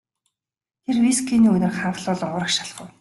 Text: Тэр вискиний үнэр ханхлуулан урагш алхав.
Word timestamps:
Тэр 0.83 0.95
вискиний 1.05 1.53
үнэр 1.55 1.73
ханхлуулан 1.77 2.33
урагш 2.35 2.57
алхав. 2.63 2.89